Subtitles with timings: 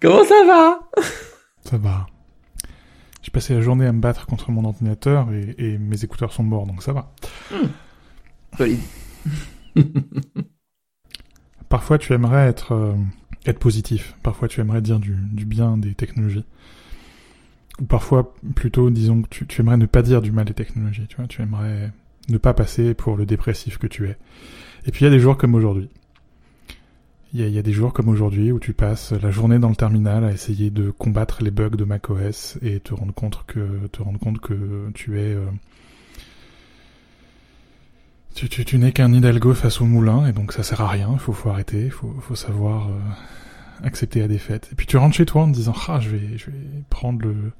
[0.00, 0.80] Comment ça va?
[1.64, 2.06] Ça va.
[3.22, 6.66] J'ai passé la journée à me battre contre mon ordinateur et, mes écouteurs sont morts,
[6.66, 7.12] donc ça va.
[8.56, 8.80] Solide.
[11.68, 12.94] Parfois, tu aimerais être, euh,
[13.46, 14.16] être positif.
[14.22, 16.44] Parfois, tu aimerais dire du, du, bien des technologies.
[17.80, 21.06] Ou parfois, plutôt, disons que tu, tu, aimerais ne pas dire du mal des technologies.
[21.08, 21.92] Tu vois, tu aimerais
[22.28, 24.16] ne pas passer pour le dépressif que tu es.
[24.86, 25.90] Et puis, il y a des jours comme aujourd'hui.
[27.32, 30.24] Il y, a, des jours comme aujourd'hui où tu passes la journée dans le terminal
[30.24, 34.18] à essayer de combattre les bugs de macOS et te rendre compte que te rendre
[34.18, 35.46] compte que tu es euh,
[38.34, 41.16] tu, tu, tu n'es qu'un hidalgo face au moulin et donc ça sert à rien.
[41.18, 41.88] Faut, faut arrêter.
[41.88, 42.98] Faut, faut savoir euh,
[43.84, 44.68] accepter la défaite.
[44.72, 47.22] Et puis tu rentres chez toi en te disant ah je vais je vais prendre
[47.22, 47.52] le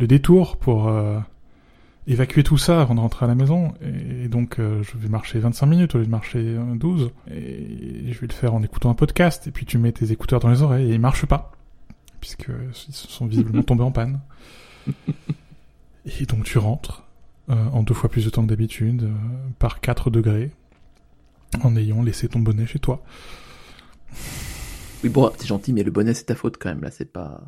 [0.00, 1.20] le détour pour euh,
[2.08, 3.74] évacuer tout ça avant de rentrer à la maison.
[3.82, 7.10] Et, donc, euh, je vais marcher 25 minutes au lieu de marcher 12.
[7.30, 9.46] Euh, et je vais le faire en écoutant un podcast.
[9.46, 11.52] Et puis tu mets tes écouteurs dans les oreilles et ils marchent pas.
[12.20, 12.48] Puisque
[12.88, 14.20] ils sont visiblement tombés en panne.
[16.20, 17.04] Et donc tu rentres
[17.50, 19.08] euh, en deux fois plus de temps que d'habitude,
[19.58, 20.50] par 4 degrés,
[21.62, 23.02] en ayant laissé ton bonnet chez toi.
[25.04, 27.42] Oui, bon, c'est gentil, mais le bonnet, c'est ta faute quand même, là, c'est pas...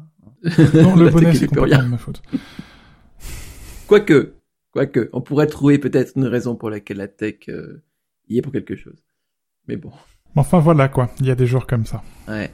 [0.74, 2.22] Non, le bonnet, c'est complètement ma faute.
[3.86, 4.34] Quoique,
[4.72, 7.82] Quoique, on pourrait trouver peut-être une raison pour laquelle la tech euh,
[8.28, 9.02] y est pour quelque chose.
[9.66, 9.92] Mais bon.
[10.36, 12.02] Enfin voilà quoi, il y a des jours comme ça.
[12.28, 12.50] Ouais.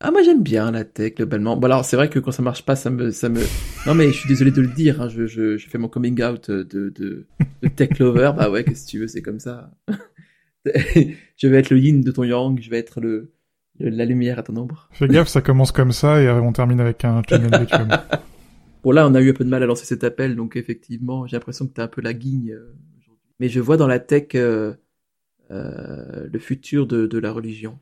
[0.00, 1.56] Ah moi j'aime bien la tech globalement.
[1.56, 3.40] Bon alors c'est vrai que quand ça marche pas, ça me, ça me.
[3.86, 5.02] Non mais je suis désolé de le dire.
[5.02, 7.26] Hein, je, je, je fais mon coming out de, de,
[7.62, 8.32] de tech lover.
[8.36, 9.70] bah ouais, qu'est-ce que tu veux, c'est comme ça.
[10.64, 12.58] je vais être le yin de ton yang.
[12.60, 13.32] Je vais être le,
[13.80, 14.88] la lumière à ton ombre.
[14.92, 17.66] Fais gaffe, ça commence comme ça et on termine avec un tunnel de
[18.82, 21.26] Bon là, on a eu un peu de mal à lancer cet appel, donc effectivement,
[21.26, 22.74] j'ai l'impression que t'es un peu la guigne euh.
[23.40, 24.74] Mais je vois dans la tech euh,
[25.50, 27.78] euh, le futur de, de la religion.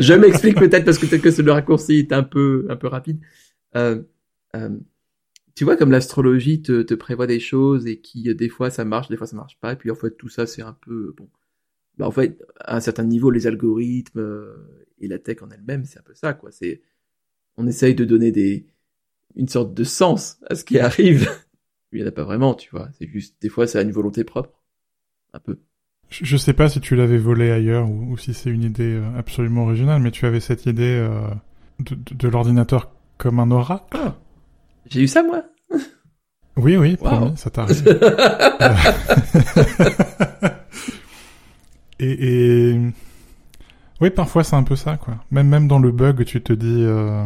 [0.00, 3.20] je m'explique peut-être parce que peut-être que le raccourci est un peu un peu rapide.
[3.76, 4.02] Euh,
[4.54, 4.70] euh,
[5.54, 9.08] tu vois comme l'astrologie te, te, prévoit des choses et qui des fois ça marche,
[9.08, 9.72] des fois ça marche pas.
[9.72, 11.28] Et puis en fait tout ça c'est un peu bon.
[11.98, 14.20] Bah, en fait à un certain niveau les algorithmes
[15.00, 16.50] et la tech en elle-même, c'est un peu ça, quoi.
[16.50, 16.80] C'est,
[17.56, 18.66] on essaye de donner des,
[19.34, 21.30] une sorte de sens à ce qui arrive.
[21.92, 22.88] Il n'y en a pas vraiment, tu vois.
[22.98, 24.62] C'est juste, des fois, c'est à une volonté propre.
[25.32, 25.58] Un peu.
[26.08, 29.64] Je sais pas si tu l'avais volé ailleurs ou, si c'est une idée euh, absolument
[29.64, 31.28] originale, mais tu avais cette idée euh,
[31.80, 33.84] de, de, l'ordinateur comme un oracle.
[33.92, 34.16] Ah,
[34.88, 35.42] j'ai eu ça, moi
[36.56, 37.86] Oui, oui, promis, ça t'arrive.
[41.98, 42.80] et, et
[44.00, 45.24] oui, parfois c'est un peu ça, quoi.
[45.30, 46.82] Même même dans le bug, tu te dis.
[46.82, 47.24] Euh...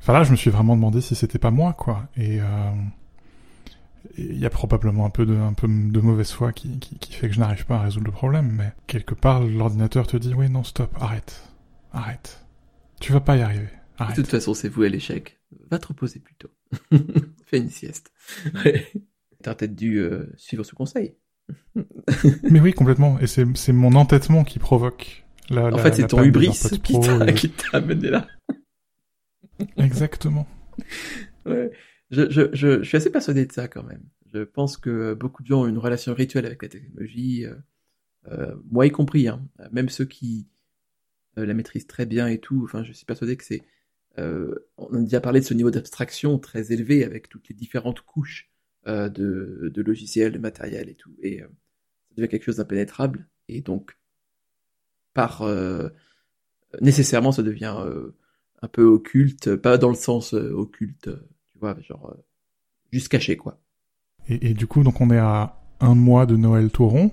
[0.00, 2.08] Enfin là, je me suis vraiment demandé si c'était pas moi, quoi.
[2.16, 2.70] Et euh,
[4.16, 7.12] il y a probablement un peu de un peu de mauvaise foi qui, qui, qui
[7.12, 8.52] fait que je n'arrive pas à résoudre le problème.
[8.52, 11.48] Mais quelque part, l'ordinateur te dit oui, non, stop, arrête,
[11.92, 12.44] arrête.
[13.00, 13.68] Tu vas pas y arriver.
[13.98, 14.16] Arrête.
[14.16, 15.38] De toute façon, c'est vous à l'échec.
[15.70, 16.48] Va te reposer plutôt.
[17.46, 18.12] Fais une sieste.
[19.42, 21.16] T'as peut-être dû euh, suivre ce conseil.
[22.44, 23.18] Mais oui, complètement.
[23.20, 26.50] Et c'est c'est mon entêtement qui provoque en fait, c'est ton hubris
[26.82, 28.26] qui t'a amené là.
[29.76, 30.46] Exactement.
[31.46, 31.70] Ouais.
[32.10, 34.02] Je, je, je, je, suis assez persuadé de ça quand même.
[34.32, 37.54] Je pense que beaucoup de gens ont une relation rituelle avec la technologie, euh,
[38.28, 39.46] euh moi y compris, hein.
[39.72, 40.46] même ceux qui
[41.38, 42.62] euh, la maîtrisent très bien et tout.
[42.64, 43.62] Enfin, je suis persuadé que c'est.
[44.18, 48.50] On a déjà parlé de ce niveau d'abstraction très élevé avec toutes les différentes couches
[48.84, 49.08] de,
[49.72, 53.26] de logiciels, de matériel et tout, et ça devient quelque chose d'impénétrable.
[53.48, 53.96] Et donc,
[55.14, 55.88] par euh,
[56.80, 58.14] nécessairement ça devient euh,
[58.62, 61.10] un peu occulte, pas dans le sens euh, occulte,
[61.52, 62.16] tu vois, genre
[62.92, 63.58] juste caché quoi.
[64.28, 67.10] Et, et, du coup, donc on est à un mois de Noël Touron.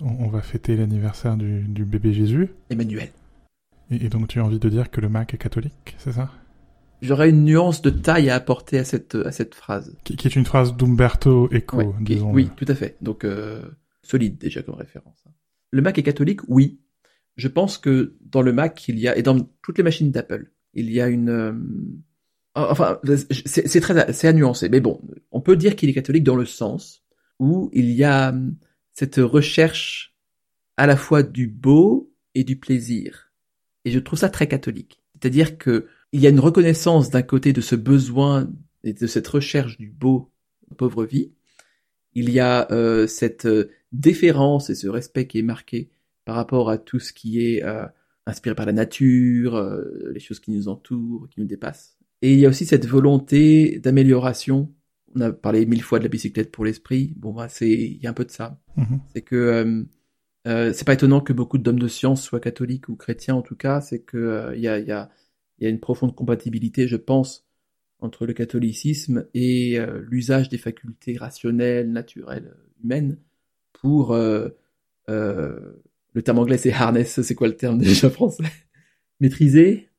[0.00, 2.48] On, va fêter l'anniversaire du, du, bébé Jésus.
[2.70, 3.10] Emmanuel.
[3.90, 6.30] Et, et, donc tu as envie de dire que le Mac est catholique, c'est ça?
[7.02, 9.94] J'aurais une nuance de taille à apporter à cette à cette phrase.
[10.04, 12.32] Qui, qui est une phrase d'Umberto Eco, disons.
[12.32, 12.96] Oui, tout à fait.
[13.02, 13.26] Donc
[14.02, 15.24] solide déjà comme référence.
[15.70, 16.80] Le Mac est catholique, oui,
[17.36, 20.50] je pense que dans le Mac, il y a, et dans toutes les machines d'Apple,
[20.74, 21.52] il y a une, euh,
[22.54, 23.00] enfin,
[23.44, 25.00] c'est très, c'est à nuancer, mais bon,
[25.32, 27.02] on peut dire qu'il est catholique dans le sens
[27.38, 28.50] où il y a euh,
[28.92, 30.14] cette recherche
[30.76, 33.32] à la fois du beau et du plaisir.
[33.84, 35.02] Et je trouve ça très catholique.
[35.14, 38.48] C'est-à-dire que il y a une reconnaissance d'un côté de ce besoin
[38.84, 40.30] et de cette recherche du beau,
[40.76, 41.32] pauvre vie.
[42.12, 43.48] Il y a euh, cette
[43.90, 45.90] déférence et ce respect qui est marqué
[46.24, 47.86] par rapport à tout ce qui est euh,
[48.26, 51.98] inspiré par la nature, euh, les choses qui nous entourent, qui nous dépassent.
[52.22, 54.72] Et il y a aussi cette volonté d'amélioration.
[55.14, 57.14] On a parlé mille fois de la bicyclette pour l'esprit.
[57.16, 58.60] Bon, bah, c'est, il y a un peu de ça.
[58.78, 59.00] Mm-hmm.
[59.12, 59.84] C'est que euh,
[60.46, 63.56] Euh, c'est pas étonnant que beaucoup d'hommes de science soient catholiques ou chrétiens en tout
[63.56, 65.10] cas, c'est que euh, il y, a, y, a,
[65.58, 67.46] y, a, une profonde compatibilité, je pense,
[67.98, 73.18] entre le catholicisme et euh, l'usage des facultés rationnelles, naturelles, humaines
[73.72, 74.50] pour euh,
[76.14, 78.44] le terme anglais c'est harness, c'est quoi le terme déjà français?
[79.20, 79.90] Maîtriser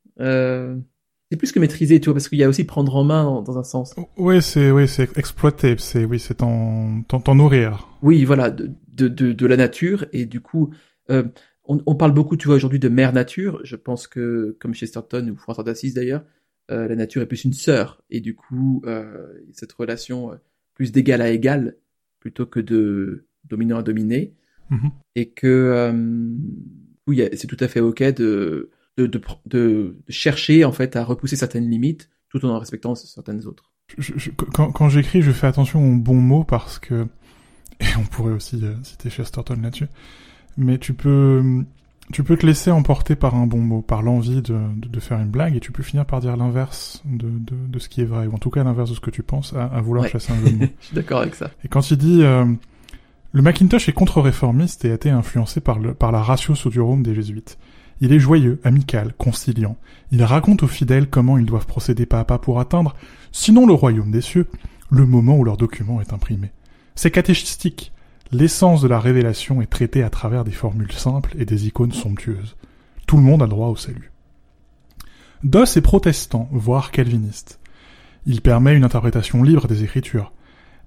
[1.30, 3.42] c'est plus que maîtriser, tu vois, parce qu'il y a aussi prendre en main dans,
[3.42, 3.94] dans un sens.
[4.16, 7.88] Oui, c'est oui, c'est exploiter, c'est oui, c'est t'en t'en nourrir.
[8.02, 10.72] Oui, voilà, de, de, de, de, la nature et du coup,
[11.10, 11.24] euh,
[11.64, 13.60] on, on, parle beaucoup, tu vois, aujourd'hui de mère nature.
[13.64, 16.22] Je pense que, comme Chesterton ou François d'Assise d'ailleurs,
[16.70, 20.36] euh, la nature est plus une sœur et du coup, euh, cette relation euh,
[20.74, 21.76] plus d'égal à égal
[22.20, 24.34] plutôt que de dominant à dominer
[24.70, 24.90] mm-hmm.
[25.14, 25.92] et que euh,
[27.06, 31.36] oui, c'est tout à fait ok de de, de, de, chercher en fait à repousser
[31.36, 33.72] certaines limites tout en respectant certaines autres.
[33.98, 37.06] Je, je, quand, quand j'écris, je fais attention aux bons mots parce que
[37.80, 39.88] et on pourrait aussi euh, citer Chesterton là-dessus.
[40.56, 41.64] Mais tu peux
[42.12, 45.18] tu peux te laisser emporter par un bon mot, par l'envie de, de, de, faire
[45.18, 48.04] une blague, et tu peux finir par dire l'inverse de, de, de, ce qui est
[48.04, 50.10] vrai, ou en tout cas l'inverse de ce que tu penses, à, à vouloir ouais.
[50.10, 50.66] chasser un jeu de mots.
[50.80, 51.50] Je suis d'accord avec ça.
[51.64, 52.46] Et quand il dit euh,
[53.36, 57.58] le Macintosh est contre-réformiste et a été influencé par, la ratio Sodiorum des jésuites.
[58.00, 59.76] Il est joyeux, amical, conciliant.
[60.10, 62.96] Il raconte aux fidèles comment ils doivent procéder pas à pas pour atteindre,
[63.32, 64.46] sinon le royaume des cieux,
[64.88, 66.50] le moment où leur document est imprimé.
[66.94, 67.92] C'est catéchistique.
[68.32, 72.56] L'essence de la révélation est traitée à travers des formules simples et des icônes somptueuses.
[73.06, 74.12] Tout le monde a droit au salut.
[75.44, 77.60] Doss est protestant, voire calviniste.
[78.24, 80.32] Il permet une interprétation libre des Écritures,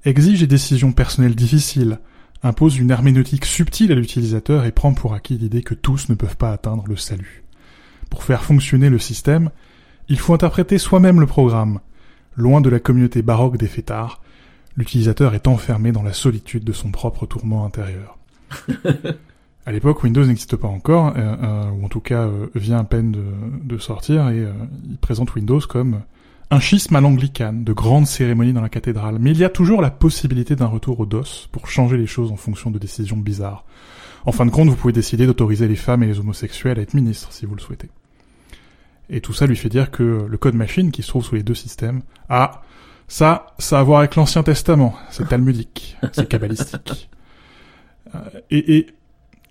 [0.04, 2.00] exige des décisions personnelles difficiles,
[2.44, 6.38] impose une herméneutique subtile à l'utilisateur et prend pour acquis l'idée que tous ne peuvent
[6.38, 7.44] pas atteindre le salut.
[8.10, 9.50] Pour faire fonctionner le système,
[10.08, 11.80] il faut interpréter soi-même le programme.
[12.36, 14.22] Loin de la communauté baroque des fêtards,
[14.78, 18.18] l'utilisateur est enfermé dans la solitude de son propre tourment intérieur.
[19.66, 22.84] à l'époque, Windows n'existe pas encore, euh, euh, ou en tout cas euh, vient à
[22.84, 23.24] peine de,
[23.64, 24.48] de sortir, et
[24.90, 26.02] il présente Windows comme
[26.52, 29.82] un schisme à l'anglicane, de grandes cérémonies dans la cathédrale, mais il y a toujours
[29.82, 33.66] la possibilité d'un retour au DOS pour changer les choses en fonction de décisions bizarres.
[34.26, 36.94] En fin de compte, vous pouvez décider d'autoriser les femmes et les homosexuels à être
[36.94, 37.90] ministres si vous le souhaitez.
[39.10, 41.44] Et tout ça lui fait dire que le code machine qui se trouve sous les
[41.44, 42.64] deux systèmes a
[43.08, 47.10] ça, ça a à voir avec l'Ancien Testament, c'est talmudique, c'est kabbalistique.
[48.52, 48.88] Et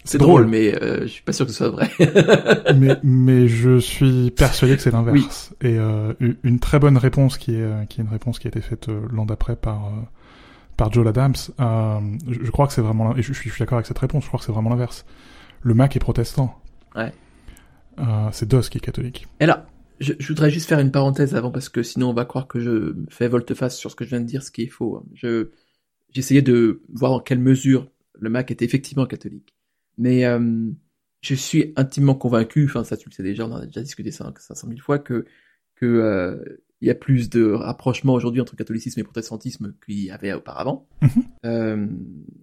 [0.08, 1.90] c'est drôle, drôle, mais euh, je suis pas sûr que ce soit vrai.
[2.74, 5.52] mais, mais je suis persuadé que c'est l'inverse.
[5.62, 5.68] Oui.
[5.68, 8.62] Et euh, une très bonne réponse qui est, qui est une réponse qui a été
[8.62, 10.00] faite euh, l'an d'après par euh,
[10.78, 11.34] par Joel Adams.
[11.60, 14.22] Euh, je, je, crois que c'est vraiment, et je, je suis d'accord avec cette réponse.
[14.22, 15.04] Je crois que c'est vraiment l'inverse.
[15.60, 16.58] Le Mac est protestant.
[16.96, 17.12] Ouais.
[18.32, 19.26] c'est DOS qui est catholique.
[19.40, 19.66] Et là,
[20.00, 22.60] je, je, voudrais juste faire une parenthèse avant parce que sinon on va croire que
[22.60, 25.04] je fais volte-face sur ce que je viens de dire, ce qui est faux.
[25.12, 25.50] Je
[26.14, 29.57] j'essayais de voir en quelle mesure le Mac était effectivement catholique.
[29.98, 30.70] Mais euh,
[31.20, 34.10] je suis intimement convaincu, enfin ça tu le sais déjà, on en a déjà discuté
[34.10, 35.26] ça 500 000 fois, que
[35.74, 40.10] que euh, il y a plus de rapprochement aujourd'hui entre catholicisme et protestantisme qu'il y
[40.10, 41.22] avait auparavant, mm-hmm.
[41.46, 41.86] euh,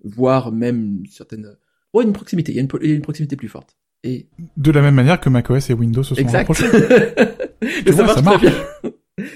[0.04, 1.56] voire même une certaine,
[1.94, 2.52] ouais, une proximité.
[2.52, 3.78] Il y a une, il y a une proximité plus forte.
[4.04, 6.48] Et de la même manière que macOS et Windows se sont exact.
[6.48, 6.70] rapprochés.
[6.70, 8.92] ça, vois, marche ça marche très bien.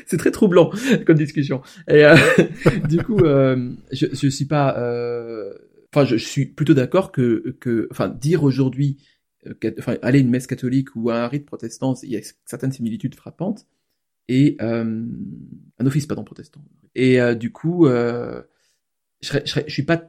[0.06, 0.72] C'est très troublant
[1.08, 1.62] comme discussion.
[1.88, 2.16] Et euh,
[2.90, 5.54] du coup, euh, je je suis pas euh,
[5.94, 8.98] enfin, je, suis plutôt d'accord que, que, enfin, dire aujourd'hui,
[9.48, 9.54] euh,
[10.02, 13.16] aller à une messe catholique ou à un rite protestant, il y a certaines similitudes
[13.16, 13.68] frappantes,
[14.28, 15.06] et euh,
[15.80, 16.62] un office, pardon, protestant.
[16.96, 18.44] Et euh, du coup, euh,
[19.22, 20.04] je, serais, je, serais, je suis pas,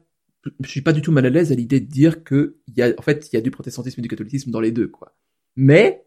[0.60, 2.82] je suis pas du tout mal à l'aise à l'idée de dire que il y
[2.82, 5.16] a, en fait, il y a du protestantisme et du catholicisme dans les deux, quoi.
[5.56, 6.04] Mais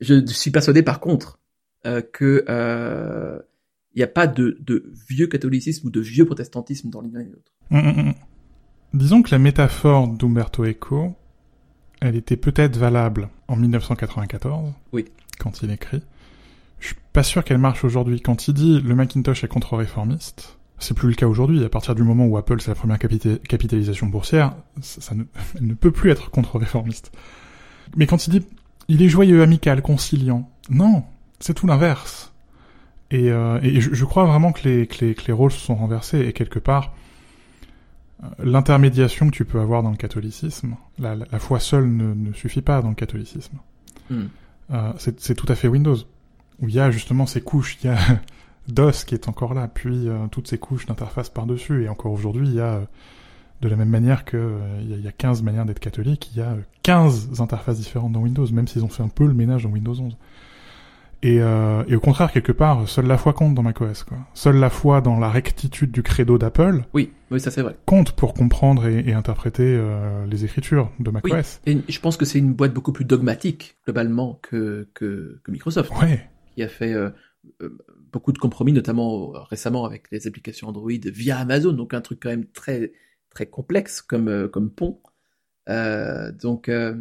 [0.00, 1.40] je suis persuadé, par contre,
[1.86, 3.38] euh, que euh,
[3.94, 7.24] il n'y a pas de, de vieux catholicisme ou de vieux protestantisme dans l'un et
[7.24, 7.52] l'autre.
[7.70, 8.12] Mmh.
[8.94, 11.14] Disons que la métaphore d'Umberto Eco,
[12.00, 15.06] elle était peut-être valable en 1994, oui.
[15.38, 16.02] quand il écrit.
[16.80, 18.20] Je suis pas sûr qu'elle marche aujourd'hui.
[18.20, 21.64] Quand il dit le Macintosh est contre-réformiste, c'est plus le cas aujourd'hui.
[21.64, 25.24] À partir du moment où Apple c'est la première capitalisation boursière, ça, ça ne,
[25.56, 27.12] elle ne peut plus être contre-réformiste.
[27.96, 28.46] Mais quand il dit
[28.88, 31.04] il est joyeux, amical, conciliant, non,
[31.40, 32.32] c'est tout l'inverse.
[33.10, 35.60] Et, euh, et je, je, crois vraiment que les, que les, que les rôles se
[35.60, 36.94] sont renversés et quelque part,
[38.38, 42.32] l'intermédiation que tu peux avoir dans le catholicisme, la, la, la foi seule ne, ne,
[42.32, 43.58] suffit pas dans le catholicisme.
[44.10, 44.22] Mm.
[44.70, 45.96] Euh, c'est tout à fait Windows,
[46.60, 47.98] où il y a justement ces couches, il y a
[48.68, 52.48] DOS qui est encore là, puis euh, toutes ces couches d'interface par-dessus, et encore aujourd'hui,
[52.48, 52.84] il y a, euh,
[53.62, 55.80] de la même manière que euh, il, y a, il y a 15 manières d'être
[55.80, 59.26] catholique, il y a 15 interfaces différentes dans Windows, même s'ils ont fait un peu
[59.26, 60.16] le ménage dans Windows 11.
[61.22, 64.04] Et, euh, et au contraire, quelque part, seule la foi compte dans macOS.
[64.04, 64.18] Quoi.
[64.34, 67.76] Seule la foi dans la rectitude du credo d'Apple Oui, oui, ça c'est vrai.
[67.86, 71.30] compte pour comprendre et, et interpréter euh, les écritures de Oui.
[71.32, 71.60] macOS.
[71.66, 75.90] Et je pense que c'est une boîte beaucoup plus dogmatique, globalement, que, que, que Microsoft,
[76.00, 76.28] Ouais.
[76.54, 77.10] qui a fait euh,
[77.62, 77.76] euh,
[78.12, 82.20] beaucoup de compromis, notamment euh, récemment avec les applications Android via Amazon, donc un truc
[82.22, 82.92] quand même très,
[83.30, 85.00] très complexe comme, euh, comme pont.
[85.68, 86.94] Euh, donc, euh,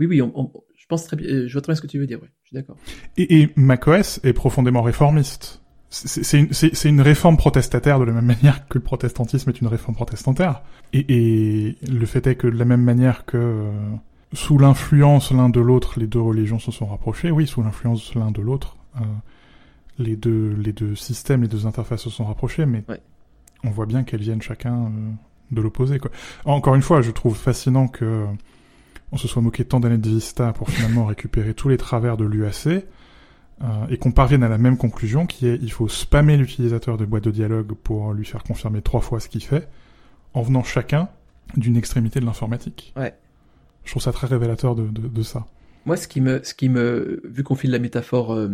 [0.00, 1.98] oui, oui, on, on- je pense très bien, je vois très bien ce que tu
[1.98, 2.76] veux dire, ouais, je suis d'accord.
[3.16, 5.60] Et, et macOS est profondément réformiste.
[5.88, 6.48] C'est une,
[6.84, 10.62] une réforme protestataire de la même manière que le protestantisme est une réforme protestataire.
[10.92, 13.70] Et, et le fait est que de la même manière que euh,
[14.32, 18.30] sous l'influence l'un de l'autre, les deux religions se sont rapprochées, oui, sous l'influence l'un
[18.30, 19.00] de l'autre, euh,
[19.98, 23.00] les, deux, les deux systèmes, les deux interfaces se sont rapprochés, mais Ouais.
[23.64, 24.88] on voit bien qu'elles viennent chacun euh,
[25.52, 25.98] de l'opposé.
[26.44, 28.26] Encore une fois, je trouve fascinant que euh,
[29.12, 32.24] on se soit moqué tant d'années de Vista pour finalement récupérer tous les travers de
[32.24, 32.82] l'UAC euh,
[33.88, 37.24] et qu'on parvienne à la même conclusion qui est il faut spammer l'utilisateur de boîte
[37.24, 39.68] de dialogue pour lui faire confirmer trois fois ce qu'il fait
[40.34, 41.08] en venant chacun
[41.56, 42.92] d'une extrémité de l'informatique.
[42.96, 43.14] Ouais.
[43.84, 45.46] Je trouve ça très révélateur de, de, de ça.
[45.86, 48.48] Moi, ce qui me, ce qui me, vu qu'on file la métaphore euh,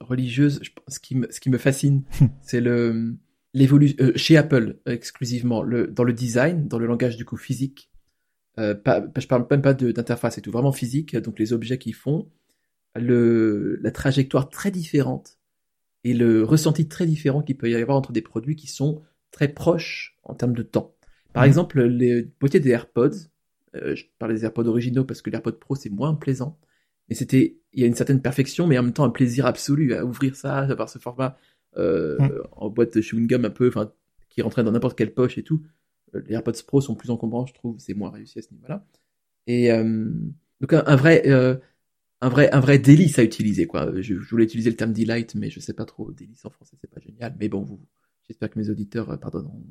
[0.00, 2.04] religieuse, je, ce qui me, ce qui me fascine,
[2.40, 3.16] c'est le
[3.52, 7.90] l'évolution euh, chez Apple exclusivement, le dans le design, dans le langage du coup physique.
[8.58, 11.16] Euh, pas, je parle même pas d'interface et tout, vraiment physique.
[11.16, 12.28] Donc les objets qu'ils font,
[12.94, 15.38] le la trajectoire très différente
[16.04, 19.48] et le ressenti très différent qu'il peut y avoir entre des produits qui sont très
[19.48, 20.94] proches en termes de temps.
[21.32, 21.48] Par Mhm.
[21.48, 23.10] exemple, les boîtiers des AirPods,
[23.76, 26.58] euh, je parle des AirPods originaux parce que l'AirPod Pro c'est moins plaisant,
[27.08, 29.94] mais c'était, il y a une certaine perfection, mais en même temps un plaisir absolu
[29.94, 31.36] à ouvrir ça, à avoir ce format
[31.78, 32.30] euh, Mm.
[32.52, 33.92] en boîte de chewing gum un peu, enfin,
[34.30, 35.62] qui rentrait dans n'importe quelle poche et tout.
[36.26, 38.84] Les AirPods Pro sont plus encombrants, je trouve, c'est moins réussi à ce niveau-là.
[39.46, 40.10] Et euh,
[40.60, 41.56] donc un, un vrai, euh,
[42.20, 43.90] un vrai, un vrai délice à utiliser quoi.
[43.96, 46.12] Je, je voulais utiliser le terme delight, mais je sais pas trop.
[46.12, 47.34] Délice en français, c'est pas génial.
[47.38, 47.80] Mais bon, vous,
[48.26, 49.62] j'espère que mes auditeurs euh, pardonneront.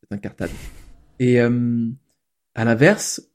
[0.00, 0.52] C'est un cartable.
[1.18, 1.88] Et euh,
[2.54, 3.28] à l'inverse,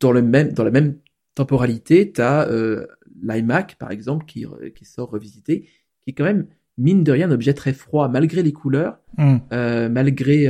[0.00, 0.98] dans le même, dans la même
[1.34, 2.86] temporalité, t'as euh,
[3.22, 4.46] l'iMac par exemple qui,
[4.84, 5.68] sort revisité,
[6.02, 6.46] qui est quand même
[6.78, 9.38] mine de rien un objet très froid malgré les couleurs, Hmm.
[9.50, 10.46] malgré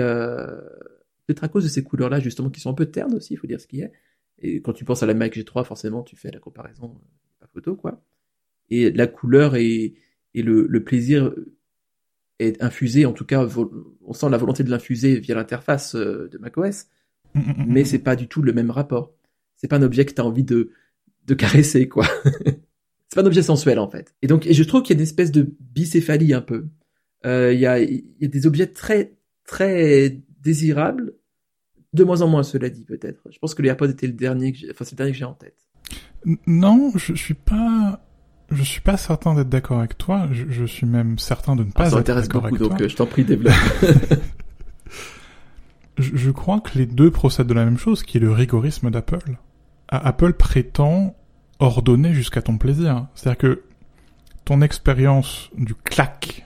[1.27, 3.47] peut-être à cause de ces couleurs-là justement qui sont un peu ternes aussi, il faut
[3.47, 3.93] dire ce qui est.
[4.39, 7.09] Et quand tu penses à la Mac G3, forcément, tu fais la comparaison, euh,
[7.41, 8.03] pas photo quoi.
[8.71, 9.95] Et la couleur et,
[10.35, 11.33] et le, le plaisir
[12.39, 13.47] est infusé, en tout cas,
[14.05, 16.87] on sent la volonté de l'infuser via l'interface euh, de macOS,
[17.37, 19.13] Mm, mm, mm, mais c'est pas du tout le même rapport.
[19.57, 20.71] C'est pas un objet que t'as envie de,
[21.27, 22.07] de caresser, quoi.
[22.45, 24.15] c'est pas un objet sensuel, en fait.
[24.23, 26.67] Et donc, et je trouve qu'il y a une espèce de bicéphalie un peu.
[27.25, 31.13] Euh, Il y, a, il y a des objets très, très désirables,
[31.93, 33.21] de moins en moins, cela dit, peut-être.
[33.31, 35.19] Je pense que les AirPods était le dernier que j'ai, enfin, c'est le dernier que
[35.19, 35.57] j'ai en tête.
[36.47, 38.01] Non, je suis pas.
[38.51, 40.29] Je suis pas certain d'être d'accord avec toi.
[40.31, 42.77] Je, je suis même certain de ne Ah, pas ça être d'accord beaucoup, avec donc
[42.79, 42.87] toi.
[42.87, 43.53] euh, je t'en prie, développe.
[45.99, 48.91] Je, je crois que les deux procèdent de la même chose, qui est le rigorisme
[48.91, 49.39] d'Apple.
[49.89, 51.17] Apple prétend
[51.59, 53.07] ordonner jusqu'à ton plaisir.
[53.15, 53.63] C'est-à-dire que
[54.45, 56.46] ton expérience du clac.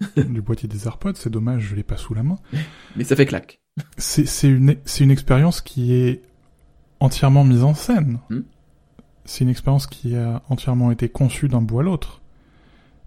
[0.16, 2.38] du boîtier des AirPods, c'est dommage, je l'ai pas sous la main.
[2.96, 3.60] Mais ça fait claque.
[3.96, 6.22] C'est c'est une, c'est une expérience qui est
[7.00, 8.18] entièrement mise en scène.
[8.30, 8.40] Hmm.
[9.24, 12.20] C'est une expérience qui a entièrement été conçue d'un bout à l'autre.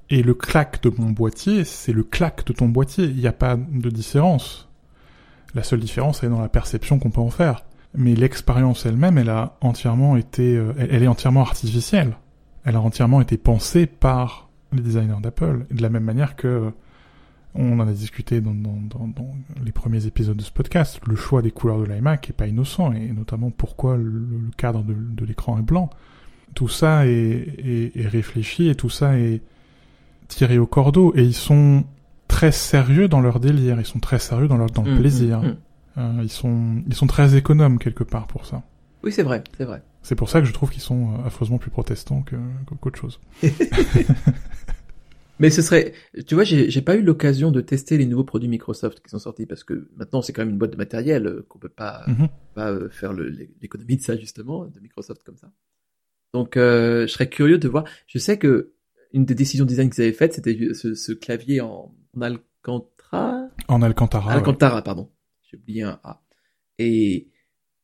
[0.10, 3.06] Et le clac de mon boîtier, c'est le clac de ton boîtier.
[3.06, 4.70] Il n'y a pas de différence.
[5.56, 7.66] La seule différence, elle est dans la perception qu'on peut en faire.
[7.96, 12.18] Mais l'expérience elle-même, elle a entièrement été, euh, elle, elle est entièrement artificielle.
[12.64, 15.66] Elle a entièrement été pensée par les designers d'Apple.
[15.72, 16.70] De la même manière que, euh,
[17.56, 21.16] on en a discuté dans, dans, dans, dans les premiers épisodes de ce podcast, le
[21.16, 24.94] choix des couleurs de l'iMac est pas innocent, et notamment pourquoi le, le cadre de,
[24.96, 25.90] de l'écran est blanc.
[26.56, 29.42] Tout ça est, est, est réfléchi, et tout ça est
[30.28, 31.84] tiré au cordeau, et ils sont
[32.28, 35.42] très sérieux dans leur délire, ils sont très sérieux dans, leur, dans le Mm, plaisir.
[35.42, 35.56] mm, mm.
[36.00, 38.64] Euh, ils, sont, ils sont très économes quelque part pour ça.
[39.04, 39.84] Oui, c'est vrai, c'est vrai.
[40.04, 42.36] C'est pour ça que je trouve qu'ils sont euh, affreusement plus protestants que-
[42.82, 43.20] qu'autre chose.
[45.40, 45.94] Mais ce serait,
[46.28, 49.46] tu vois, j'ai pas eu l'occasion de tester les nouveaux produits Microsoft qui sont sortis
[49.48, 52.28] parce que maintenant c'est quand même une boîte de matériel euh, qu'on peut pas, Mhm.
[52.54, 55.52] pas euh, faire l'économie de ça justement de Microsoft comme ça.
[56.34, 57.84] Donc euh, je serais curieux de voir.
[58.08, 58.74] Je sais que
[59.12, 63.82] une des décisions design qu'ils avaient faites c'était ce, ce clavier en, en Alcantara, En
[63.82, 64.30] Alcantara.
[64.30, 64.36] ouais.
[64.36, 65.10] Alcantara pardon.
[65.50, 66.22] J'ai oublié un A.
[66.78, 67.28] Et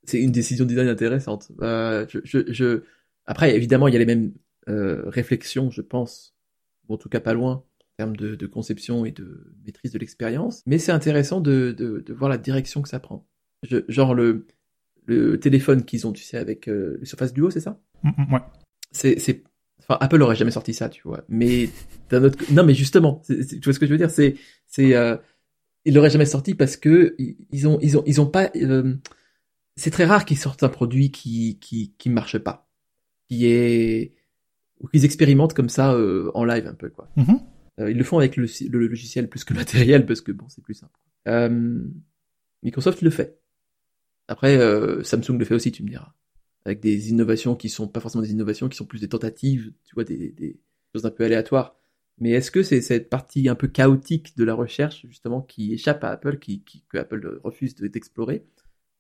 [0.10, 1.52] c'est une décision design intéressante.
[1.62, 2.82] Euh, je, je, je...
[3.26, 4.34] Après évidemment il y a les mêmes
[4.68, 6.36] euh, réflexions je pense
[6.88, 10.00] ou en tout cas pas loin, en termes de, de conception et de maîtrise de
[10.00, 10.64] l'expérience.
[10.66, 13.28] Mais c'est intéressant de, de, de voir la direction que ça prend.
[13.64, 14.48] Je, genre le,
[15.06, 17.80] le téléphone qu'ils ont, tu sais, avec euh, le Surface Duo, c'est ça?
[18.04, 18.40] Mm, mm, ouais.
[18.92, 19.44] C'est,
[19.82, 21.24] Enfin, Apple aurait jamais sorti ça, tu vois.
[21.30, 21.70] Mais
[22.10, 24.36] d'un autre, non, mais justement, tu vois ce que je veux dire, c'est,
[24.68, 25.18] c'est, euh,
[25.84, 28.52] ils l'auraient jamais sorti parce que ils ont, ils ont, ils ont pas.
[29.80, 32.70] C'est très rare qu'ils sortent un produit qui, qui, qui marche pas,
[33.28, 34.14] qui est
[34.80, 37.10] ou qu'ils expérimentent comme ça euh, en live un peu, quoi.
[37.16, 37.40] Mhm.
[37.80, 40.48] Euh, ils le font avec le, le logiciel plus que le matériel parce que bon,
[40.50, 41.00] c'est plus simple.
[41.28, 41.84] Euh,
[42.64, 43.40] Microsoft le fait.
[44.28, 44.58] Après,
[45.04, 46.14] Samsung le fait aussi, tu me diras,
[46.66, 49.96] avec des innovations qui sont pas forcément des innovations, qui sont plus des tentatives, tu
[49.96, 50.60] vois, des, des
[50.94, 51.76] choses un peu aléatoires.
[52.20, 56.04] Mais est-ce que c'est cette partie un peu chaotique de la recherche justement qui échappe
[56.04, 58.46] à Apple, qui, qui que Apple refuse de- d'explorer,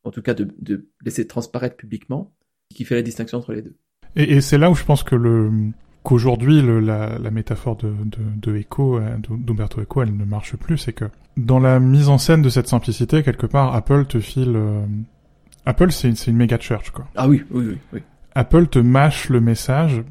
[0.03, 2.31] en tout cas de, de laisser transparaître publiquement,
[2.73, 3.75] qui fait la distinction entre les deux
[4.15, 5.51] Et, et c'est là où je pense que le
[6.03, 10.77] qu'aujourd'hui la, la métaphore de, de, de Eco, euh, d'Umberto Eco, elle ne marche plus.
[10.77, 14.55] C'est que dans la mise en scène de cette simplicité, quelque part, Apple te file.
[14.55, 14.85] euh,
[15.65, 17.05] Apple, c'est une, une méga church, quoi.
[17.15, 17.99] Ah oui, oui, oui, oui.
[18.33, 20.03] Apple te mâche le message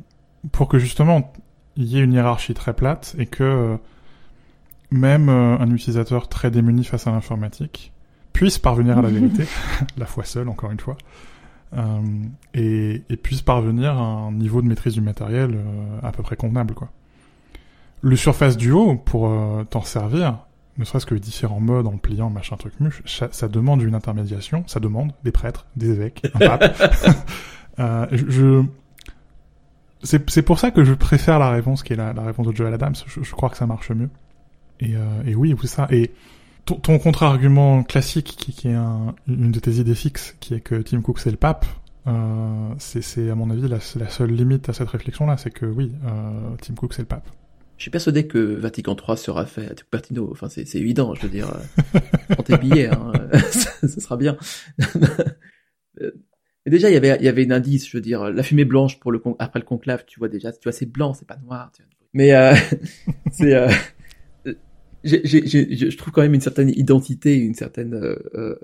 [0.53, 1.33] pour que justement
[1.77, 3.77] il y ait une hiérarchie très plate et que euh,
[4.91, 7.93] même euh, un utilisateur très démuni face à l'informatique
[8.39, 9.45] puisse parvenir à la vérité,
[9.97, 10.97] la foi seule encore une fois,
[11.77, 12.01] euh,
[12.55, 16.37] et, et puisse parvenir à un niveau de maîtrise du matériel euh, à peu près
[16.37, 16.89] convenable quoi.
[18.01, 20.39] Le Surface Duo pour euh, t'en servir,
[20.77, 23.97] ne serait-ce que les différents modes en pliant machin truc muche, ça, ça demande une
[23.97, 26.83] intermédiation, ça demande des prêtres, des évêques, un pape.
[28.13, 28.65] Je,
[30.03, 32.55] c'est c'est pour ça que je préfère la réponse qui est la, la réponse de
[32.55, 32.95] Joel Adams.
[33.07, 34.11] Je, je crois que ça marche mieux.
[34.81, 35.87] Et, euh, et oui, oui, ça.
[35.91, 36.13] Et
[36.69, 40.77] ton, ton contre-argument classique, qui, est un- une de tes idées fixes, qui est que
[40.77, 41.67] Tim Cook c'est le pape,
[42.07, 46.51] euh, c'est à mon avis la, seule limite à cette réflexion-là, c'est que oui, euh,
[46.63, 47.29] Tim Cook c'est le pape.
[47.77, 50.29] Je suis persuadé que Vatican III sera fait à Cupertino.
[50.33, 51.49] Enfin, c'est évident, je veux dire.
[51.95, 53.13] euh, Prends tes billets, hein,
[53.51, 54.37] ça, sera bien.
[56.01, 56.13] Euh,
[56.67, 58.65] Et déjà, il y avait, il y avait un indice, je veux dire, la fumée
[58.65, 61.71] blanche pour après le conclave, tu vois déjà, tu vois, c'est blanc, c'est pas noir.
[62.13, 62.55] Mais euh,
[63.33, 63.69] c'est, euh,
[65.09, 68.57] je trouve quand même une certaine identité, une certaine, euh, euh,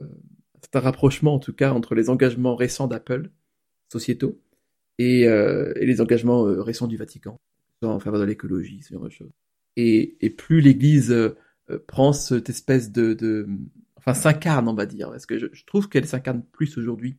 [0.74, 3.30] un rapprochement en tout cas entre les engagements récents d'Apple,
[3.92, 4.40] sociétaux,
[4.98, 7.37] et, euh, et les engagements euh, récents du Vatican,
[7.83, 9.30] en faveur de l'écologie, ce genre de choses.
[9.76, 11.37] Et, et plus l'Église euh,
[11.87, 13.48] prend cette espèce de, de
[13.96, 17.16] enfin s'incarne, on va dire, parce que je, je trouve qu'elle s'incarne plus aujourd'hui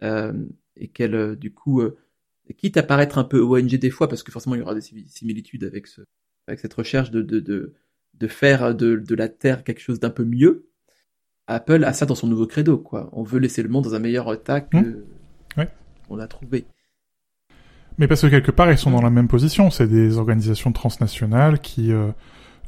[0.00, 1.82] et qu'elle, du coup,
[2.58, 4.80] quitte à paraître un peu ONG des fois, parce que forcément il y aura des
[4.82, 6.02] simi- similitudes avec ce,
[6.46, 7.72] avec cette recherche de de de,
[8.20, 10.66] de faire de, de la terre quelque chose d'un peu mieux.
[11.46, 13.10] Apple a ça dans son nouveau credo, quoi.
[13.12, 14.94] On veut laisser le monde dans un meilleur état que Mmh.
[15.58, 15.68] Ouais.
[16.08, 16.64] on l'a trouvé.
[17.98, 19.70] Mais parce que quelque part, ils sont dans la même position.
[19.70, 22.08] C'est des organisations transnationales qui, euh,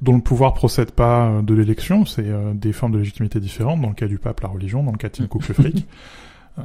[0.03, 2.05] dont le pouvoir procède pas euh, de l'élection.
[2.05, 3.81] C'est euh, des formes de légitimité différentes.
[3.81, 4.83] Dans le cas du pape, la religion.
[4.85, 5.87] Dans le cas de Tim Cook, le fric.
[6.59, 6.63] Euh,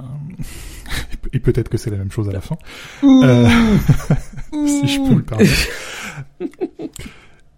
[1.33, 2.57] et peut-être que c'est la même chose à la fin.
[3.03, 3.47] Euh,
[4.65, 5.69] si je peux permettre.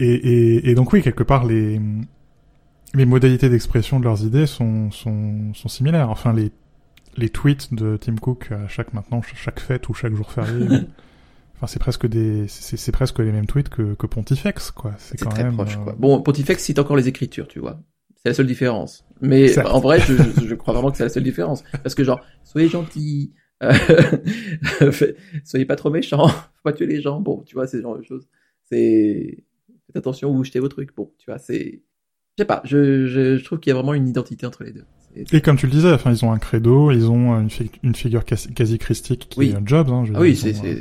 [0.03, 1.79] Et, et, et donc oui, quelque part, les,
[2.93, 6.09] les modalités d'expression de leurs idées sont, sont, sont similaires.
[6.09, 6.51] Enfin, les,
[7.17, 10.65] les tweets de Tim Cook à chaque maintenant, chaque fête ou chaque jour férié.
[11.55, 14.93] enfin, c'est presque des, c'est, presque les mêmes tweets que, que Pontifex, quoi.
[14.97, 15.53] C'est très même.
[15.53, 15.95] proche, euh, quoi.
[15.97, 17.79] Bon, Pontifex cite encore les écritures, tu vois.
[18.17, 19.05] C'est la seule différence.
[19.21, 21.63] Mais en vrai, je, je- je crois vraiment que c'est la seule différence.
[21.83, 23.73] Parce que genre, soyez gentils, euh,
[25.43, 27.19] soyez pas trop méchants, faut pas tuer les gens.
[27.19, 28.27] Bon, tu vois, c'est ce genre de choses.
[28.69, 29.43] C'est,
[29.93, 30.95] faites attention où vous jetez vos trucs.
[30.95, 31.81] Bon, tu vois, c'est,
[32.37, 34.71] je sais pas, je, je, je trouve qu'il y a vraiment une identité entre les
[34.71, 34.85] deux.
[35.31, 37.93] Et comme tu le disais, enfin, ils ont un credo, ils ont une, fi- une
[37.93, 39.49] figure quasi, christique qui Oui.
[39.55, 39.89] est Jobs.
[39.89, 40.75] Hein, je Ah oui, c'est, ils, sont, euh,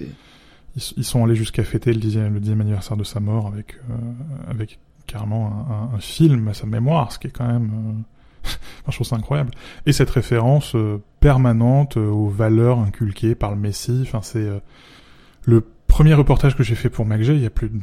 [0.77, 3.75] ils, ils sont allés jusqu'à fêter le dixième, le dixième anniversaire de sa mort avec,
[3.90, 7.70] euh, avec carrément un, un- un film à sa mémoire, ce qui est quand même,
[7.75, 8.48] euh,
[8.81, 9.51] enfin, je trouve ça incroyable.
[9.85, 14.61] Et cette référence euh, permanente euh, aux valeurs inculquées par le Messie, enfin, c'est euh,
[15.44, 15.62] le
[15.93, 17.79] premier reportage que j'ai fait pour MacG il y a plus de,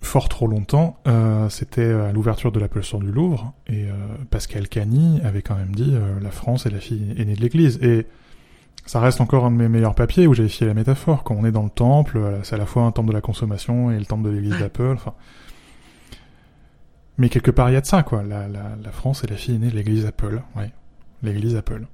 [0.00, 3.92] fort trop longtemps, euh, c'était à l'ouverture de l'Apple Store du Louvre, et euh,
[4.30, 7.80] Pascal Cagny avait quand même dit euh, la France est la fille aînée de l'Église,
[7.82, 8.06] et
[8.86, 11.24] ça reste encore un de mes meilleurs papiers où j'avais fié la métaphore.
[11.24, 13.20] Quand on est dans le temple, euh, c'est à la fois un temple de la
[13.20, 14.92] consommation et le temple de l'église d'Apple.
[14.94, 15.14] Enfin,
[17.18, 18.22] mais quelque part il y a de ça, quoi.
[18.22, 20.70] La, la, la France est la fille aînée de l'église Apple, ouais.
[21.24, 21.84] L'église Apple.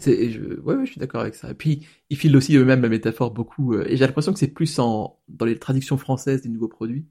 [0.00, 1.50] C'est, je, ouais, ouais, je suis d'accord avec ça.
[1.50, 4.48] Et puis, ils filent aussi eux-mêmes la métaphore beaucoup, euh, et j'ai l'impression que c'est
[4.48, 7.06] plus en, dans les traductions françaises des nouveaux produits.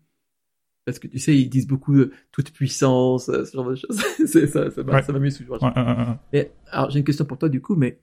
[0.86, 4.02] Parce que tu sais, ils disent beaucoup de toute puissance, euh, ce genre de choses.
[4.26, 5.04] c'est ça, ça, m'a- Ouais.
[5.04, 5.62] ça m'amuse toujours.
[5.62, 5.70] Ouais.
[6.32, 8.00] Mais, alors, j'ai une question pour toi, du coup, mais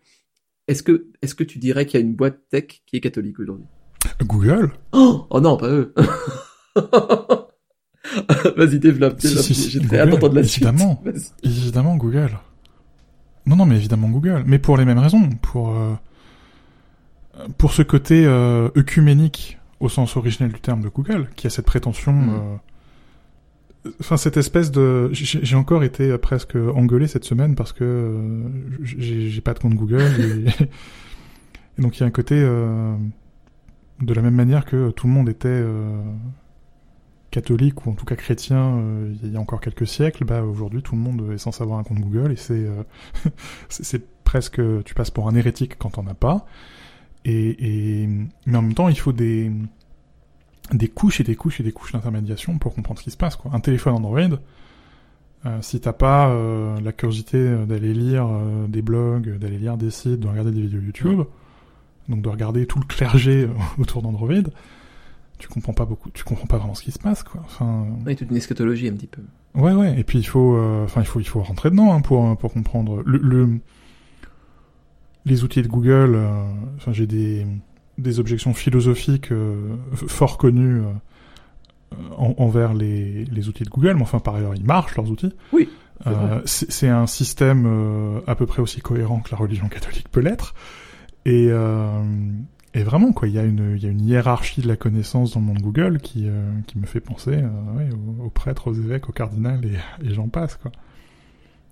[0.68, 3.38] est-ce que, est-ce que tu dirais qu'il y a une boîte tech qui est catholique
[3.40, 3.64] aujourd'hui?
[4.22, 4.72] Google?
[4.92, 5.94] Oh, oh non, pas eux.
[8.56, 9.44] Vas-y, développe, Si, développe.
[9.44, 10.62] si, si, d'entendre la suite.
[10.66, 11.02] évidemment.
[11.42, 12.38] Évidemment Google.
[13.46, 14.42] Non, non, mais évidemment Google.
[14.46, 15.28] Mais pour les mêmes raisons.
[15.42, 15.94] Pour, euh,
[17.58, 21.66] pour ce côté euh, œcuménique au sens originel du terme de Google, qui a cette
[21.66, 22.12] prétention.
[22.12, 22.30] Mm.
[22.30, 22.56] euh,
[24.00, 25.10] Enfin, cette espèce de.
[25.12, 28.48] J'ai encore été presque engueulé cette semaine parce que euh,
[28.82, 30.00] j'ai pas de compte Google.
[30.18, 30.64] Et,
[31.78, 32.34] et donc, il y a un côté.
[32.38, 32.96] euh,
[34.00, 36.02] de la même manière que tout le monde était euh,
[37.34, 40.82] catholique ou en tout cas chrétien euh, il y a encore quelques siècles, bah aujourd'hui
[40.82, 42.84] tout le monde est censé avoir un compte Google et c'est euh,
[43.68, 46.46] c'est presque tu passes pour un hérétique quand t'en as pas.
[47.24, 48.08] Et, et
[48.46, 49.50] mais en même temps il faut des
[50.72, 53.34] des couches et des couches et des couches d'intermédiation pour comprendre ce qui se passe
[53.34, 53.50] quoi.
[53.52, 54.38] Un téléphone Android,
[55.44, 58.28] euh, si t'as pas euh, la curiosité d'aller lire
[58.68, 61.22] des blogs, d'aller lire des sites, de regarder des vidéos YouTube,
[62.08, 64.50] donc de regarder tout le clergé autour d'Android,
[65.38, 67.40] tu comprends pas beaucoup, tu comprends pas vraiment ce qui se passe quoi.
[67.44, 69.22] Enfin, Oui, toute une eschatologie un petit peu.
[69.54, 69.98] Ouais, ouais.
[69.98, 72.52] Et puis il faut, euh, enfin il faut, il faut rentrer dedans hein, pour pour
[72.52, 73.60] comprendre le, le-
[75.26, 76.14] les outils de Google.
[76.14, 76.44] euh,
[76.76, 77.46] Enfin, j'ai des
[77.96, 80.82] des objections philosophiques euh, fort connues
[82.18, 85.32] en- envers les les outils de Google, mais enfin par ailleurs ils marchent leurs outils.
[85.52, 85.68] Oui,
[86.44, 90.54] c'est un système à peu près aussi cohérent que la religion catholique peut l'être.
[91.24, 92.02] Et euh,
[92.74, 95.34] et vraiment, quoi, il y a une, il y a une hiérarchie de la connaissance
[95.34, 98.68] dans le monde Google qui, euh, qui me fait penser euh, ouais, aux, aux prêtres,
[98.68, 100.72] aux évêques, aux cardinals et, et j'en passe, quoi.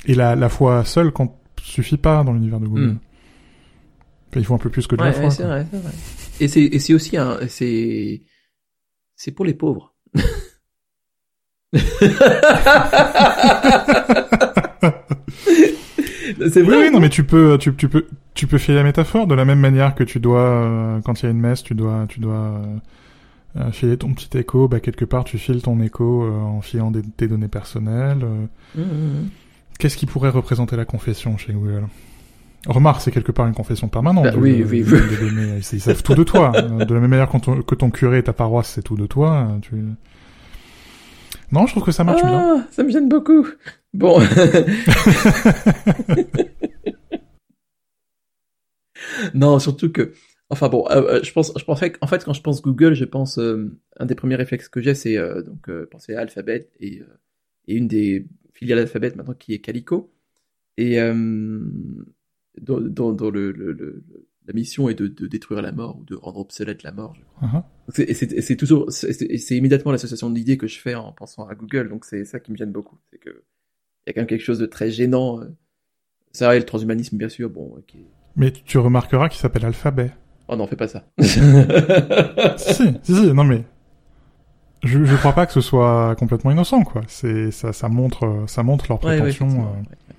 [0.06, 2.86] Et la, la foi seule quand, suffit pas dans l'univers de Google.
[2.92, 2.98] Mm.
[4.30, 5.28] Enfin, il faut un peu plus que de Ouais, la foi.
[5.28, 5.92] ouais, vrai, c'est vrai.
[6.40, 8.22] Et c'est, et c'est aussi un, c'est,
[9.16, 9.94] c'est pour les pauvres.
[16.50, 16.78] c'est Oui, vrai.
[16.88, 19.44] oui, non, mais tu peux, tu, tu peux, tu peux filer la métaphore de la
[19.44, 22.20] même manière que tu dois, euh, quand il y a une messe, tu dois, tu
[22.20, 22.76] dois euh,
[23.58, 24.68] euh, filer ton petit écho.
[24.68, 28.22] Bah quelque part, tu files ton écho euh, en filant des, tes données personnelles.
[28.22, 28.46] euh.
[28.76, 29.28] Mmh, mmh.
[29.78, 31.84] Qu'est-ce qui pourrait représenter la confession chez Google?
[32.66, 34.24] Remarque, c'est quelque part une confession permanente.
[34.24, 35.00] Bah, oui, oui, oui.
[35.20, 35.56] données.
[35.58, 36.52] Ils, ils savent tout de toi.
[36.56, 38.96] Euh, De la même manière quand ton- que ton curé et ta paroisse, c'est tout
[38.96, 39.48] de toi.
[39.50, 39.74] euh, Tu...
[41.50, 42.38] Non, je trouve que ça marche bien.
[42.60, 43.46] Ah, ça me gêne beaucoup.
[43.94, 44.20] Bon.
[49.34, 50.12] non, surtout que,
[50.50, 53.04] enfin bon, euh, euh, je pense, je pensais qu'en fait, quand je pense Google, je
[53.04, 57.02] pense, euh, un des premiers réflexes que j'ai, c'est euh, donc penser à Alphabet et,
[57.68, 60.12] et une des filiales Alphabet maintenant qui est Calico
[60.76, 61.60] et euh,
[62.60, 64.04] dont, dont- dont le, le- le-
[64.46, 67.14] la mission est de, de détruire la mort ou de rendre obsolète la mort.
[67.14, 67.48] je crois.
[67.48, 67.62] Uh-huh.
[67.90, 71.46] C'est- Et c'est et c'est toujours, c'est immédiatement l'association d'idées que je fais en pensant
[71.46, 72.98] à Google, donc c'est ça qui me gêne beaucoup.
[73.10, 73.44] C'est que
[74.06, 75.40] y a quand même quelque chose de très gênant.
[75.40, 75.54] euh.
[76.32, 77.50] Ça et le transhumanisme, bien sûr.
[77.50, 77.74] Bon.
[78.36, 80.10] Mais tu, remarqueras qu'il s'appelle Alphabet.
[80.48, 81.04] Oh non, fais pas ça.
[81.20, 81.40] si,
[82.58, 83.64] si, si, non mais
[84.82, 87.02] je, je crois pas que ce soit complètement innocent, quoi.
[87.06, 89.46] C'est ça, ça montre, ça montre leur Ouais, ouais, prétention.
[89.48, 90.14] euh, ouais, ouais.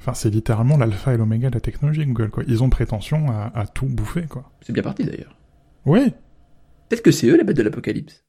[0.00, 2.44] Enfin, c'est littéralement l'alpha et l'oméga de la technologie, Google, quoi.
[2.46, 4.50] Ils ont prétention à, à tout bouffer, quoi.
[4.60, 5.36] C'est bien parti d'ailleurs.
[5.86, 6.12] Oui.
[6.88, 8.24] Peut-être que c'est eux les bêtes de l'apocalypse.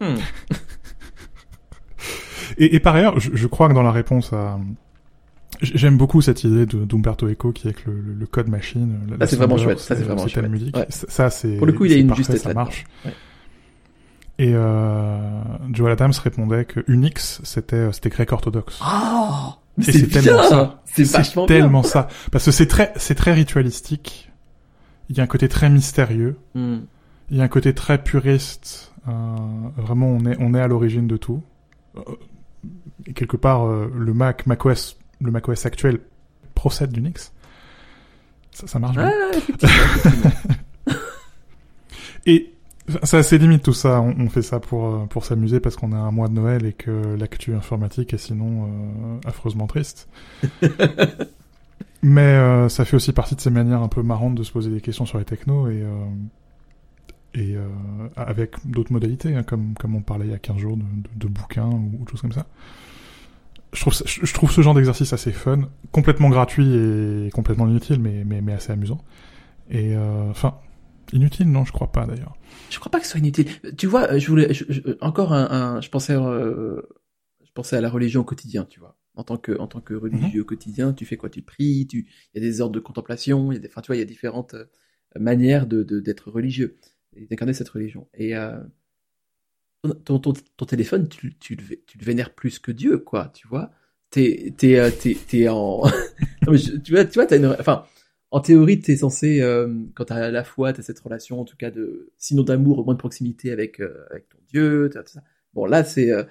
[0.00, 0.16] Hmm.
[2.58, 4.58] Et, et par ailleurs, je, je crois que dans la réponse à
[5.62, 8.98] J'aime beaucoup cette idée d'Umberto Eco qui est avec le, code machine.
[9.08, 10.50] la- la c'est vraiment chouette, ça, c'est vraiment chouette.
[10.50, 10.76] musique.
[10.76, 10.86] Ouais.
[10.90, 12.84] Ça, c'est Pour le coup, il y a une parfait, justesse ça marche.
[13.06, 13.12] Ouais.
[14.38, 15.40] Et euh,
[15.72, 18.80] Joel Adams répondait que Unix c'était euh, c'était grec orthodoxe.
[18.82, 20.82] Ah, mais Et c'est tellement ça.
[20.84, 24.30] C'est vachement tellement ça parce que c'est très c'est très ritualistique.
[25.08, 26.36] Il y a un côté très mystérieux.
[26.54, 26.80] Hmm.
[27.30, 28.92] Il y a un côté très puriste.
[29.08, 29.12] Euh,
[29.78, 31.42] vraiment, on est on est à l'origine de tout.
[33.06, 36.00] Et quelque part, euh, le Mac macOS le macOS actuel
[36.54, 37.32] procède d'Unix.
[38.50, 39.10] Ça, ça marche bien.
[39.10, 40.30] Ah, effectivement, effectivement.
[42.26, 42.52] Et
[43.02, 44.00] ça a ses limites tout ça.
[44.00, 46.66] On, on fait ça pour euh, pour s'amuser parce qu'on a un mois de Noël
[46.66, 50.08] et que l'actu informatique est sinon euh, affreusement triste.
[52.02, 54.70] Mais euh, ça fait aussi partie de ces manières un peu marrantes de se poser
[54.70, 55.88] des questions sur les technos et euh,
[57.34, 57.66] et euh,
[58.16, 61.08] avec d'autres modalités, hein, comme comme on parlait il y a 15 jours de, de,
[61.16, 62.46] de bouquins ou, ou de choses comme ça.
[63.76, 63.92] Je trouve,
[64.48, 68.72] je ce genre d'exercice assez fun, complètement gratuit et complètement inutile, mais, mais, mais assez
[68.72, 69.04] amusant.
[69.70, 70.58] Et euh, enfin,
[71.12, 72.36] inutile, non, je crois pas d'ailleurs.
[72.70, 73.46] Je crois pas que ce soit inutile.
[73.76, 76.80] Tu vois, euh, je voulais je- je- encore un, un- je pensais, euh,
[77.44, 78.96] je pensais à la religion au quotidien, tu vois.
[79.14, 81.28] En tant que, en tant que religieux au quotidien, tu fais quoi?
[81.28, 83.82] Tu pries, tu, il y a des ordres de contemplation, il y a des, enfin,
[83.82, 84.54] tu vois, il y a différentes
[85.18, 86.78] manières de, de- d'être religieux
[87.14, 88.08] et d'incarner cette religion.
[88.14, 88.58] Et euh,
[90.04, 93.70] ton, ton, téléphone, tu, le, vénères plus que Dieu, quoi, tu vois.
[94.10, 95.82] T'es, t'es, euh, t'es, en,
[96.46, 97.84] non, tu vois, tu vois, t'as enfin,
[98.30, 101.70] en théorie, t'es censé, euh, quand t'as la foi, t'as cette relation, en tout cas
[101.70, 105.22] de, sinon d'amour, au moins de proximité avec, euh, avec ton Dieu, tout ça.
[105.54, 106.24] Bon, là, c'est, euh,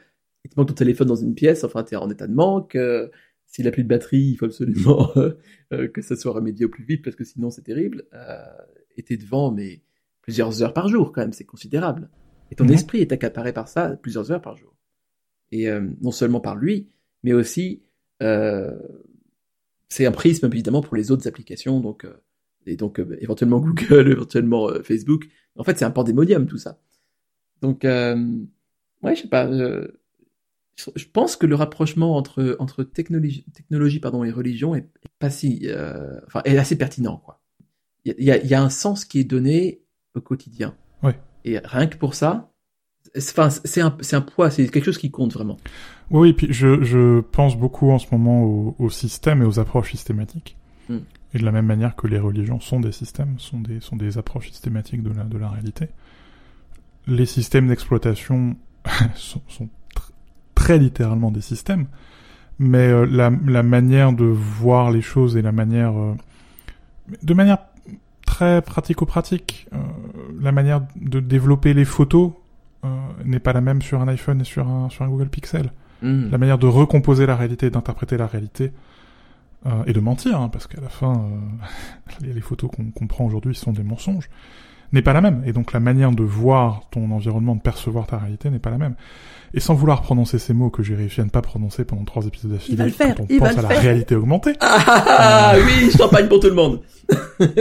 [0.43, 3.07] il te manque ton téléphone dans une pièce, enfin, t'es en état de manque, euh,
[3.47, 5.13] s'il a plus de batterie, il faut absolument
[5.93, 8.05] que ça soit remédié au plus vite, parce que sinon c'est terrible.
[8.97, 9.81] Et t'es devant, mais
[10.21, 12.09] plusieurs heures par jour quand même, c'est considérable.
[12.55, 12.73] Et ton Mhm.
[12.73, 14.73] esprit est accaparé par ça plusieurs heures par jour.
[15.51, 16.87] Et euh, non seulement par lui,
[17.23, 17.81] mais aussi
[18.23, 18.71] euh,
[19.89, 22.13] c'est un prisme évidemment pour les autres applications, donc euh,
[22.65, 25.27] et donc euh, éventuellement Google, éventuellement euh, Facebook.
[25.57, 26.79] En fait, c'est un pandémonium tout ça.
[27.61, 28.15] Donc euh,
[29.03, 29.47] ouais, je sais pas.
[29.47, 29.87] euh,
[30.95, 35.29] je pense que le rapprochement entre entre technologie technologie pardon et religion est, est pas
[35.29, 37.41] si euh, enfin est assez pertinent quoi.
[38.05, 39.81] Il y a, y a un sens qui est donné
[40.15, 40.75] au quotidien.
[41.45, 42.51] Et rien que pour ça,
[43.15, 45.57] c'est- enfin c'est un c'est un poids, c'est quelque chose qui compte vraiment.
[46.11, 49.59] Oui, oui, puis je, je pense beaucoup en ce moment au, au système et aux
[49.59, 50.57] approches systématiques.
[50.89, 50.97] Mm.
[51.33, 54.17] Et de la même manière que les religions sont des systèmes, sont des, sont des
[54.17, 55.87] approches systématiques de la, de la réalité.
[57.07, 58.55] Les systèmes d'exploitation
[59.15, 60.11] sont, sont tr-
[60.55, 61.87] très littéralement des systèmes,
[62.57, 65.95] mais euh, la, la manière de voir les choses et la manière...
[65.97, 66.15] euh,
[67.21, 67.59] de manière
[68.35, 69.77] très pratico-pratique, euh,
[70.41, 72.31] la manière de développer les photos
[72.83, 72.89] euh,
[73.23, 75.71] n'est pas la même sur un iPhone et sur un, sur un Google Pixel.
[76.01, 76.29] Mm.
[76.29, 78.73] la manière de recomposer la réalité, d'interpréter la réalité,
[79.65, 81.29] euh, et de mentir, hein, parce qu'à la fin,
[82.21, 84.29] les, les photos qu'on qu'on prend aujourd'hui sont des mensonges,
[84.91, 85.43] n'est pas la même.
[85.45, 88.77] Et donc la manière de voir ton environnement, de percevoir ta réalité n'est pas la
[88.77, 88.95] même.
[89.53, 92.25] Et sans vouloir prononcer ces mots que j'ai réussi à ne pas prononcer pendant trois
[92.25, 93.81] épisodes d'affilée, faire, quand on pense à la faire.
[93.81, 94.53] réalité augmentée.
[94.59, 96.81] Ah, ah, ah, oui, champagne pour tout le monde.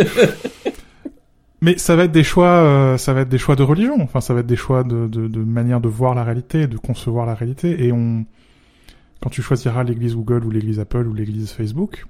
[1.61, 3.97] Mais ça va être des choix, euh, ça va être des choix de religion.
[4.03, 6.77] Enfin, ça va être des choix de, de, de manière de voir la réalité, de
[6.77, 7.87] concevoir la réalité.
[7.87, 8.27] Et on,
[9.23, 12.05] quand tu choisiras l'église Google ou l'église Apple ou l'église Facebook,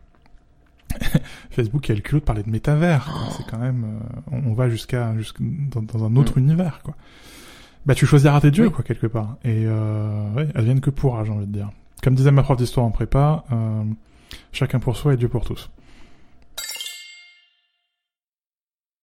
[1.51, 3.33] Facebook a le culot de parler de métavers.
[3.37, 6.95] C'est quand même, euh, on, va jusqu'à jusqu' dans, dans un autre univers, quoi.
[7.87, 8.73] Bah, tu choisiras tes dieux, Oui.
[8.73, 9.37] quoi, quelque part.
[9.45, 11.71] Et euh, ouais, advienne que pourra, j'ai envie de dire.
[12.03, 13.83] Comme disait ma prof d'histoire en prépa, euh,
[14.53, 15.71] chacun pour soi et Dieu pour tous.